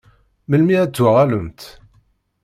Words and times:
Melmi 0.49 0.75
ad 0.83 0.89
d-tuɣalemt? 0.91 1.61